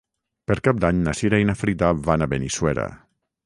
Per 0.51 0.55
Cap 0.67 0.79
d'Any 0.83 1.03
na 1.09 1.13
Cira 1.21 1.41
i 1.45 1.49
na 1.51 1.57
Frida 1.61 1.93
van 2.11 2.25
a 2.27 2.31
Benissuera. 2.35 2.91